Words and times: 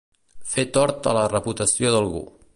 Fer 0.53 0.65
tort 0.77 1.11
a 1.13 1.15
la 1.19 1.27
reputació 1.35 1.95
d'algú. 1.99 2.25